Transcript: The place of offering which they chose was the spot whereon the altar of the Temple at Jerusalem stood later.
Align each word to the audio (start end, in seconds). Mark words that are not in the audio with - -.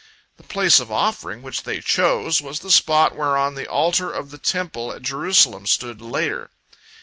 The 0.37 0.43
place 0.43 0.79
of 0.79 0.91
offering 0.91 1.43
which 1.43 1.61
they 1.61 1.79
chose 1.79 2.41
was 2.41 2.61
the 2.61 2.71
spot 2.71 3.15
whereon 3.15 3.53
the 3.53 3.67
altar 3.69 4.11
of 4.11 4.31
the 4.31 4.39
Temple 4.39 4.91
at 4.91 5.03
Jerusalem 5.03 5.67
stood 5.67 6.01
later. 6.01 6.49